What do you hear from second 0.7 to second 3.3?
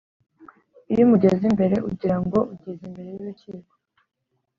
iyo umugeze imbere ugirango ujyeze imbere